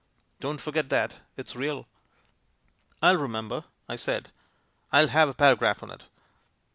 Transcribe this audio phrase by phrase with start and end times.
[0.39, 1.17] Don't forget that.
[1.37, 1.87] It's real."
[3.03, 4.31] "I'll remember," I said.
[4.91, 6.05] "I'll have a para graph on it."